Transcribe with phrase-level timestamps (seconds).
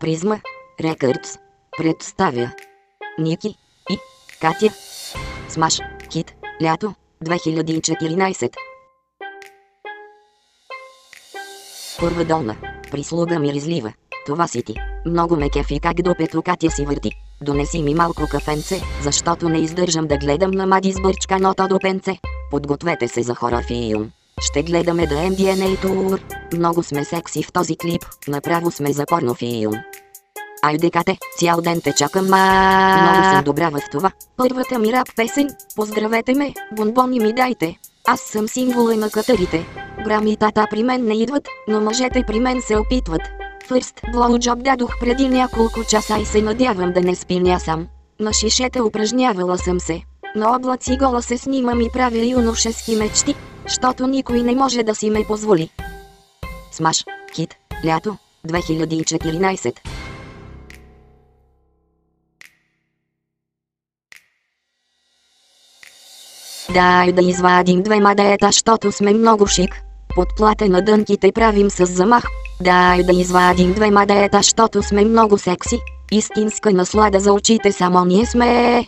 [0.00, 0.40] Призма.
[0.80, 1.38] Рекърдс.
[1.78, 2.50] Представя.
[3.18, 3.56] Ники.
[3.90, 3.98] И.
[4.40, 4.68] Катя.
[5.48, 5.80] Смаш.
[6.12, 6.34] Хит.
[6.62, 6.94] Лято.
[7.24, 8.50] 2014.
[12.00, 12.56] Първа долна.
[12.90, 13.94] Прислуга ми.
[14.26, 14.74] Това си ти.
[15.06, 17.10] Много ме кефи как до петукатя си върти.
[17.40, 22.18] Донеси ми малко кафенце, защото не издържам да гледам на мади с бърчканото до пенце.
[22.50, 24.10] Подгответе се за хора филм.
[24.40, 26.20] Ще гледаме The MDNA Tour.
[26.56, 29.74] Много сме секси в този клип, направо сме за порнофилм.
[30.62, 33.02] Айде кате, цял ден те чакам, ма.
[33.02, 34.10] Много съм добра в това.
[34.36, 37.76] Първата ми рап песен, поздравете ме, бонбони ми дайте.
[38.08, 39.66] Аз съм символа на катарите.
[40.04, 43.22] Грамитата при мен не идват, но мъжете при мен се опитват.
[43.68, 47.86] First blowjob дадох преди няколко часа и се надявам да не спиня сам.
[48.20, 50.02] На шишета упражнявала съм се.
[50.36, 53.34] На облаци гола се снимам и правя юношески мечти,
[53.66, 55.70] щото никой не може да си ме позволи.
[56.72, 57.54] Смаш, хит,
[57.86, 58.16] лято,
[58.48, 59.78] 2014
[66.74, 69.82] Дай да извадим две мадета, щото сме много шик.
[70.14, 72.24] Подплата на дънките правим с замах.
[72.60, 75.78] Дай да извадим две мадета, щото сме много секси.
[76.12, 78.78] Истинска наслада за очите, само ние сме.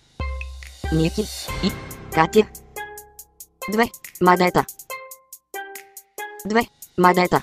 [0.92, 1.24] Ники
[1.64, 1.70] и
[2.14, 2.46] Катя.
[3.72, 4.64] Две мадета.
[6.46, 6.66] Две
[6.98, 7.42] мадета.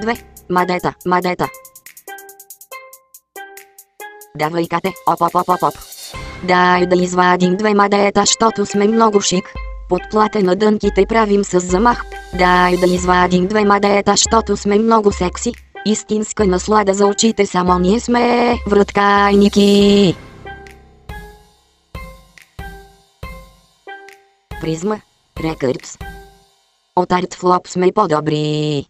[0.00, 0.14] Две
[0.50, 1.48] мадета, мадета.
[4.36, 5.74] Давай кате, оп оп оп оп оп.
[6.44, 9.52] Дай да извадим две мадета, щото сме много шик.
[9.88, 12.04] Подплата на дънките правим с замах.
[12.38, 15.52] Дай да извадим две мадета, щото сме много секси.
[15.86, 20.16] Истинска наслада за очите, само ние сме враткайники.
[24.60, 24.96] Призма.
[25.40, 25.98] Рекърдс.
[26.96, 28.86] От Артфлоп сме по-добри.